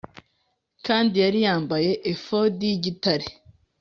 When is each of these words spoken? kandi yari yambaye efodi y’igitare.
kandi 0.85 1.13
yari 1.23 1.39
yambaye 1.47 1.91
efodi 2.11 2.63
y’igitare. 2.71 3.27